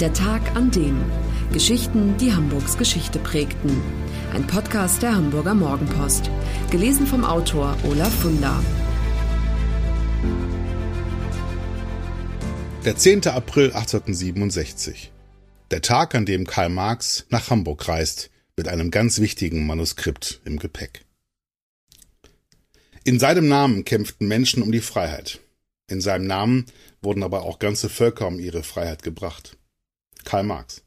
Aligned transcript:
Der 0.00 0.12
Tag 0.12 0.56
an 0.56 0.72
dem. 0.72 1.00
Geschichten, 1.52 2.16
die 2.16 2.32
Hamburgs 2.32 2.76
Geschichte 2.76 3.20
prägten. 3.20 3.80
Ein 4.32 4.44
Podcast 4.44 5.00
der 5.04 5.14
Hamburger 5.14 5.54
Morgenpost. 5.54 6.32
Gelesen 6.72 7.06
vom 7.06 7.24
Autor 7.24 7.76
Olaf 7.84 8.12
Funder. 8.12 8.60
Der 12.84 12.96
10. 12.96 13.28
April 13.28 13.66
1867. 13.66 15.12
Der 15.70 15.80
Tag, 15.80 16.16
an 16.16 16.26
dem 16.26 16.44
Karl 16.44 16.70
Marx 16.70 17.26
nach 17.30 17.50
Hamburg 17.50 17.86
reist, 17.86 18.30
mit 18.56 18.66
einem 18.66 18.90
ganz 18.90 19.20
wichtigen 19.20 19.64
Manuskript 19.64 20.40
im 20.44 20.58
Gepäck. 20.58 21.04
In 23.04 23.20
seinem 23.20 23.46
Namen 23.46 23.84
kämpften 23.84 24.26
Menschen 24.26 24.60
um 24.64 24.72
die 24.72 24.80
Freiheit. 24.80 25.38
In 25.88 26.00
seinem 26.00 26.26
Namen 26.26 26.66
wurden 27.00 27.22
aber 27.22 27.42
auch 27.42 27.60
ganze 27.60 27.88
Völker 27.88 28.26
um 28.26 28.40
ihre 28.40 28.64
Freiheit 28.64 29.04
gebracht. 29.04 29.56
Karl 30.24 30.44
Marx. 30.44 30.82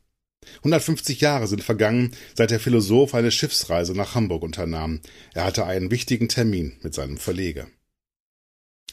150 0.57 1.21
Jahre 1.21 1.47
sind 1.47 1.63
vergangen, 1.63 2.11
seit 2.35 2.51
der 2.51 2.59
Philosoph 2.59 3.13
eine 3.13 3.31
Schiffsreise 3.31 3.93
nach 3.93 4.15
Hamburg 4.15 4.43
unternahm. 4.43 5.01
Er 5.33 5.45
hatte 5.45 5.65
einen 5.65 5.91
wichtigen 5.91 6.29
Termin 6.29 6.77
mit 6.81 6.93
seinem 6.93 7.17
Verleger. 7.17 7.67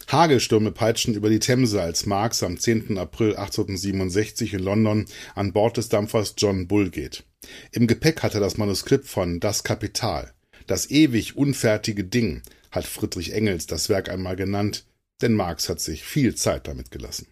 Hagelstürme 0.08 0.70
peitschen 0.70 1.14
über 1.14 1.30
die 1.30 1.38
Themse, 1.38 1.80
als 1.80 2.06
Marx 2.06 2.42
am 2.42 2.58
10. 2.58 2.98
April 2.98 3.36
1867 3.36 4.54
in 4.54 4.60
London 4.60 5.06
an 5.34 5.52
Bord 5.52 5.76
des 5.76 5.88
Dampfers 5.88 6.34
John 6.36 6.68
Bull 6.68 6.90
geht. 6.90 7.24
Im 7.72 7.86
Gepäck 7.86 8.22
hat 8.22 8.34
er 8.34 8.40
das 8.40 8.56
Manuskript 8.56 9.06
von 9.06 9.40
Das 9.40 9.64
Kapital. 9.64 10.32
Das 10.66 10.90
ewig 10.90 11.36
unfertige 11.36 12.04
Ding, 12.04 12.42
hat 12.70 12.84
Friedrich 12.84 13.32
Engels 13.32 13.66
das 13.66 13.88
Werk 13.88 14.08
einmal 14.08 14.36
genannt, 14.36 14.84
denn 15.22 15.34
Marx 15.34 15.68
hat 15.68 15.80
sich 15.80 16.04
viel 16.04 16.34
Zeit 16.34 16.66
damit 16.66 16.90
gelassen. 16.90 17.26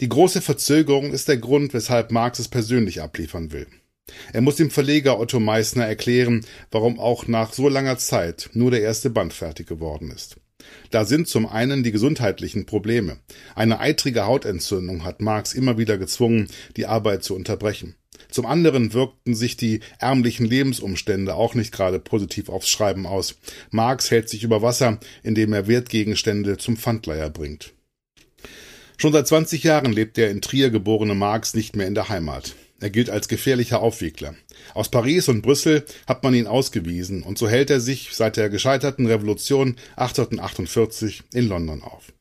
Die 0.00 0.08
große 0.08 0.40
Verzögerung 0.40 1.12
ist 1.12 1.28
der 1.28 1.36
Grund, 1.36 1.74
weshalb 1.74 2.10
Marx 2.10 2.38
es 2.38 2.48
persönlich 2.48 3.02
abliefern 3.02 3.52
will. 3.52 3.66
Er 4.32 4.40
muss 4.40 4.56
dem 4.56 4.70
Verleger 4.70 5.20
Otto 5.20 5.40
Meissner 5.40 5.84
erklären, 5.84 6.44
warum 6.70 6.98
auch 6.98 7.26
nach 7.26 7.52
so 7.52 7.68
langer 7.68 7.98
Zeit 7.98 8.48
nur 8.54 8.70
der 8.70 8.80
erste 8.80 9.10
Band 9.10 9.34
fertig 9.34 9.66
geworden 9.66 10.10
ist. 10.10 10.36
Da 10.90 11.04
sind 11.04 11.28
zum 11.28 11.46
einen 11.46 11.82
die 11.82 11.92
gesundheitlichen 11.92 12.64
Probleme. 12.64 13.18
Eine 13.54 13.78
eitrige 13.80 14.26
Hautentzündung 14.26 15.04
hat 15.04 15.20
Marx 15.20 15.52
immer 15.52 15.76
wieder 15.76 15.98
gezwungen, 15.98 16.48
die 16.76 16.86
Arbeit 16.86 17.22
zu 17.22 17.34
unterbrechen. 17.34 17.94
Zum 18.30 18.46
anderen 18.46 18.94
wirkten 18.94 19.34
sich 19.34 19.56
die 19.56 19.80
ärmlichen 19.98 20.46
Lebensumstände 20.46 21.34
auch 21.34 21.54
nicht 21.54 21.72
gerade 21.72 21.98
positiv 21.98 22.48
aufs 22.48 22.68
Schreiben 22.68 23.06
aus. 23.06 23.36
Marx 23.70 24.10
hält 24.10 24.30
sich 24.30 24.44
über 24.44 24.62
Wasser, 24.62 24.98
indem 25.22 25.52
er 25.52 25.66
Wertgegenstände 25.66 26.56
zum 26.56 26.76
Pfandleiher 26.76 27.28
bringt. 27.28 27.74
Schon 29.00 29.14
seit 29.14 29.26
20 29.26 29.62
Jahren 29.64 29.94
lebt 29.94 30.18
der 30.18 30.30
in 30.30 30.42
Trier 30.42 30.68
geborene 30.68 31.14
Marx 31.14 31.54
nicht 31.54 31.74
mehr 31.74 31.86
in 31.86 31.94
der 31.94 32.10
Heimat. 32.10 32.54
Er 32.80 32.90
gilt 32.90 33.08
als 33.08 33.28
gefährlicher 33.28 33.80
Aufwiegler. 33.80 34.34
Aus 34.74 34.90
Paris 34.90 35.26
und 35.30 35.40
Brüssel 35.40 35.86
hat 36.06 36.22
man 36.22 36.34
ihn 36.34 36.46
ausgewiesen 36.46 37.22
und 37.22 37.38
so 37.38 37.48
hält 37.48 37.70
er 37.70 37.80
sich 37.80 38.10
seit 38.12 38.36
der 38.36 38.50
gescheiterten 38.50 39.06
Revolution 39.06 39.76
1848 39.96 41.22
in 41.32 41.48
London 41.48 41.82
auf. 41.82 42.12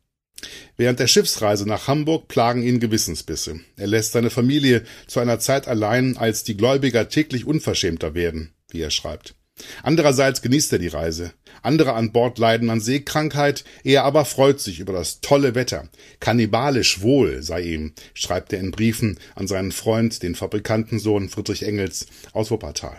Während 0.77 1.01
der 1.01 1.07
Schiffsreise 1.07 1.67
nach 1.67 1.89
Hamburg 1.89 2.29
plagen 2.29 2.63
ihn 2.63 2.79
Gewissensbisse. 2.79 3.59
Er 3.75 3.87
lässt 3.87 4.13
seine 4.13 4.29
Familie 4.29 4.85
zu 5.05 5.19
einer 5.19 5.39
Zeit 5.39 5.67
allein, 5.67 6.15
als 6.15 6.45
die 6.45 6.55
Gläubiger 6.55 7.09
täglich 7.09 7.43
unverschämter 7.43 8.13
werden, 8.13 8.53
wie 8.69 8.79
er 8.79 8.91
schreibt. 8.91 9.35
Andererseits 9.83 10.41
genießt 10.41 10.73
er 10.73 10.79
die 10.79 10.87
Reise. 10.87 11.33
Andere 11.61 11.93
an 11.93 12.11
Bord 12.11 12.37
leiden 12.37 12.69
an 12.69 12.79
Seekrankheit, 12.79 13.63
er 13.83 14.03
aber 14.03 14.25
freut 14.25 14.59
sich 14.59 14.79
über 14.79 14.93
das 14.93 15.21
tolle 15.21 15.55
Wetter. 15.55 15.89
Kannibalisch 16.19 17.01
wohl 17.01 17.41
sei 17.43 17.61
ihm, 17.61 17.93
schreibt 18.13 18.53
er 18.53 18.59
in 18.59 18.71
Briefen 18.71 19.19
an 19.35 19.47
seinen 19.47 19.71
Freund, 19.71 20.23
den 20.23 20.35
Fabrikantensohn 20.35 21.29
Friedrich 21.29 21.63
Engels 21.63 22.07
aus 22.33 22.51
Wuppertal. 22.51 22.97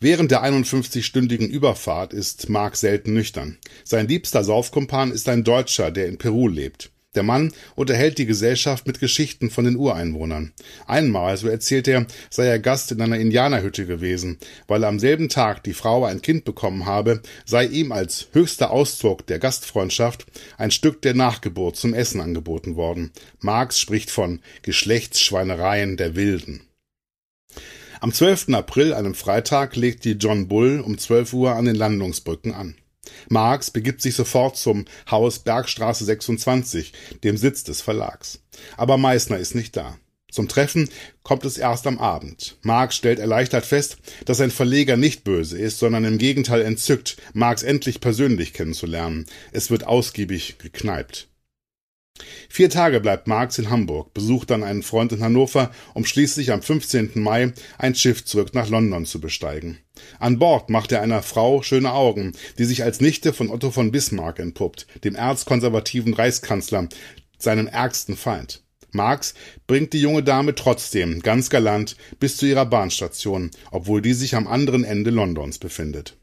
Während 0.00 0.30
der 0.30 0.42
51-stündigen 0.42 1.46
Überfahrt 1.46 2.12
ist 2.12 2.48
Mark 2.48 2.76
selten 2.76 3.12
nüchtern. 3.12 3.58
Sein 3.84 4.08
liebster 4.08 4.42
Saufkumpan 4.42 5.12
ist 5.12 5.28
ein 5.28 5.44
Deutscher, 5.44 5.90
der 5.90 6.06
in 6.06 6.16
Peru 6.16 6.48
lebt. 6.48 6.90
Der 7.14 7.22
Mann 7.22 7.52
unterhält 7.76 8.18
die 8.18 8.26
Gesellschaft 8.26 8.86
mit 8.86 9.00
Geschichten 9.00 9.50
von 9.50 9.64
den 9.64 9.76
Ureinwohnern. 9.76 10.52
Einmal, 10.86 11.36
so 11.36 11.48
erzählt 11.48 11.86
er, 11.88 12.06
sei 12.30 12.46
er 12.46 12.58
Gast 12.58 12.92
in 12.92 13.00
einer 13.00 13.18
Indianerhütte 13.18 13.86
gewesen. 13.86 14.38
Weil 14.66 14.84
am 14.84 14.98
selben 14.98 15.28
Tag 15.28 15.62
die 15.62 15.74
Frau 15.74 16.04
ein 16.04 16.22
Kind 16.22 16.44
bekommen 16.44 16.86
habe, 16.86 17.22
sei 17.44 17.66
ihm 17.66 17.92
als 17.92 18.28
höchster 18.32 18.70
Ausdruck 18.70 19.26
der 19.26 19.38
Gastfreundschaft 19.38 20.26
ein 20.58 20.70
Stück 20.70 21.02
der 21.02 21.14
Nachgeburt 21.14 21.76
zum 21.76 21.94
Essen 21.94 22.20
angeboten 22.20 22.76
worden. 22.76 23.12
Marx 23.40 23.78
spricht 23.78 24.10
von 24.10 24.40
Geschlechtsschweinereien 24.62 25.96
der 25.96 26.16
Wilden. 26.16 26.62
Am 28.00 28.12
12. 28.12 28.50
April, 28.50 28.92
einem 28.92 29.14
Freitag, 29.14 29.76
legt 29.76 30.04
die 30.04 30.12
John 30.12 30.48
Bull 30.48 30.80
um 30.80 30.98
12 30.98 31.32
Uhr 31.32 31.54
an 31.54 31.64
den 31.64 31.76
Landungsbrücken 31.76 32.52
an. 32.52 32.74
Marx 33.28 33.70
begibt 33.70 34.02
sich 34.02 34.14
sofort 34.14 34.56
zum 34.56 34.84
Haus 35.10 35.38
Bergstraße 35.38 36.04
26, 36.04 36.92
dem 37.22 37.36
Sitz 37.36 37.64
des 37.64 37.80
Verlags. 37.80 38.40
Aber 38.76 38.96
Meißner 38.96 39.38
ist 39.38 39.54
nicht 39.54 39.76
da. 39.76 39.98
Zum 40.34 40.48
Treffen 40.48 40.88
kommt 41.22 41.44
es 41.44 41.58
erst 41.58 41.86
am 41.86 41.98
Abend. 41.98 42.56
Marx 42.62 42.96
stellt 42.96 43.20
erleichtert 43.20 43.64
fest, 43.64 43.98
dass 44.24 44.38
sein 44.38 44.50
Verleger 44.50 44.96
nicht 44.96 45.22
böse 45.22 45.56
ist, 45.56 45.78
sondern 45.78 46.04
im 46.04 46.18
Gegenteil 46.18 46.62
entzückt, 46.62 47.16
Marx 47.34 47.62
endlich 47.62 48.00
persönlich 48.00 48.52
kennenzulernen. 48.52 49.26
Es 49.52 49.70
wird 49.70 49.86
ausgiebig 49.86 50.58
gekneipt. 50.58 51.28
Vier 52.48 52.70
Tage 52.70 53.00
bleibt 53.00 53.26
Marx 53.26 53.58
in 53.58 53.68
Hamburg, 53.68 54.14
besucht 54.14 54.50
dann 54.50 54.62
einen 54.62 54.84
Freund 54.84 55.10
in 55.10 55.24
Hannover, 55.24 55.72
um 55.92 56.04
schließlich 56.04 56.52
am 56.52 56.62
15. 56.62 57.10
Mai 57.14 57.52
ein 57.78 57.96
Schiff 57.96 58.24
zurück 58.24 58.54
nach 58.54 58.68
London 58.68 59.06
zu 59.06 59.20
besteigen. 59.20 59.78
An 60.20 60.38
Bord 60.38 60.70
macht 60.70 60.92
er 60.92 61.02
einer 61.02 61.22
Frau 61.22 61.62
schöne 61.62 61.92
Augen, 61.92 62.32
die 62.58 62.64
sich 62.64 62.84
als 62.84 63.00
Nichte 63.00 63.32
von 63.32 63.50
Otto 63.50 63.72
von 63.72 63.90
Bismarck 63.90 64.38
entpuppt, 64.38 64.86
dem 65.02 65.16
erzkonservativen 65.16 66.14
Reichskanzler, 66.14 66.88
seinem 67.38 67.66
ärgsten 67.66 68.16
Feind. 68.16 68.62
Marx 68.92 69.34
bringt 69.66 69.92
die 69.92 70.00
junge 70.00 70.22
Dame 70.22 70.54
trotzdem 70.54 71.20
ganz 71.20 71.50
galant 71.50 71.96
bis 72.20 72.36
zu 72.36 72.46
ihrer 72.46 72.66
Bahnstation, 72.66 73.50
obwohl 73.72 74.00
die 74.00 74.14
sich 74.14 74.36
am 74.36 74.46
anderen 74.46 74.84
Ende 74.84 75.10
Londons 75.10 75.58
befindet. 75.58 76.16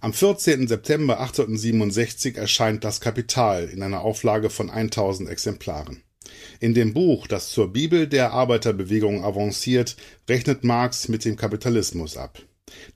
Am 0.00 0.12
14. 0.12 0.68
September 0.68 1.18
1867 1.18 2.36
erscheint 2.36 2.84
Das 2.84 3.00
Kapital 3.00 3.64
in 3.64 3.82
einer 3.82 4.02
Auflage 4.02 4.48
von 4.48 4.70
1000 4.70 5.28
Exemplaren. 5.28 6.02
In 6.60 6.72
dem 6.72 6.94
Buch, 6.94 7.26
das 7.26 7.50
zur 7.50 7.72
Bibel 7.72 8.06
der 8.06 8.32
Arbeiterbewegung 8.32 9.24
avanciert, 9.24 9.96
rechnet 10.28 10.62
Marx 10.62 11.08
mit 11.08 11.24
dem 11.24 11.34
Kapitalismus 11.34 12.16
ab. 12.16 12.40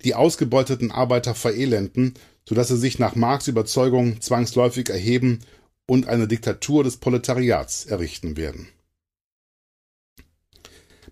Die 0.05 0.15
ausgebeuteten 0.15 0.93
Arbeiter 0.93 1.35
verelenden, 1.35 2.15
sodass 2.49 2.69
sie 2.69 2.77
sich 2.77 3.01
nach 3.01 3.17
Marx 3.17 3.49
Überzeugung 3.49 4.21
zwangsläufig 4.21 4.89
erheben 4.89 5.41
und 5.87 6.07
eine 6.07 6.29
Diktatur 6.29 6.85
des 6.85 6.99
Proletariats 6.99 7.85
errichten 7.85 8.37
werden. 8.37 8.69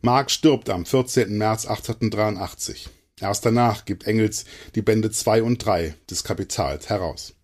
Marx 0.03 0.35
stirbt 0.35 0.71
am 0.71 0.87
14. 0.87 1.37
März 1.37 1.67
1883. 1.67 2.89
Erst 3.21 3.45
danach 3.45 3.85
gibt 3.85 4.07
Engels 4.07 4.45
die 4.75 4.83
Bände 4.83 5.11
2 5.11 5.43
und 5.43 5.65
3 5.65 5.95
des 6.09 6.25
Kapitals 6.25 6.89
heraus. 6.89 7.35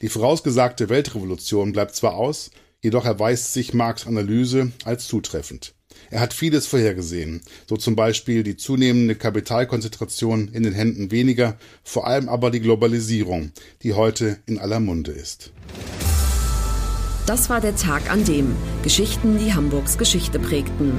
Die 0.00 0.08
vorausgesagte 0.08 0.88
Weltrevolution 0.88 1.72
bleibt 1.72 1.96
zwar 1.96 2.14
aus, 2.14 2.50
jedoch 2.82 3.06
erweist 3.06 3.54
sich 3.54 3.72
Marx 3.72 4.06
Analyse 4.06 4.72
als 4.84 5.06
zutreffend. 5.08 5.74
Er 6.10 6.20
hat 6.20 6.34
vieles 6.34 6.66
vorhergesehen, 6.66 7.40
so 7.66 7.76
zum 7.76 7.96
Beispiel 7.96 8.42
die 8.42 8.56
zunehmende 8.56 9.14
Kapitalkonzentration 9.14 10.48
in 10.48 10.62
den 10.62 10.74
Händen 10.74 11.10
weniger, 11.10 11.56
vor 11.82 12.06
allem 12.06 12.28
aber 12.28 12.50
die 12.50 12.60
Globalisierung, 12.60 13.52
die 13.82 13.94
heute 13.94 14.38
in 14.46 14.58
aller 14.58 14.80
Munde 14.80 15.12
ist. 15.12 15.52
Das 17.26 17.48
war 17.48 17.62
der 17.62 17.74
Tag 17.74 18.10
an 18.10 18.24
dem 18.24 18.54
Geschichten, 18.82 19.38
die 19.38 19.54
Hamburgs 19.54 19.96
Geschichte 19.96 20.38
prägten. 20.38 20.98